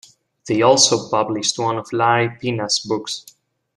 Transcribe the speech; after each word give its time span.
They 0.47 0.63
also 0.63 1.09
published 1.11 1.59
one 1.59 1.77
of 1.77 1.93
Larry 1.93 2.35
Pina's 2.39 2.79
books. 2.79 3.23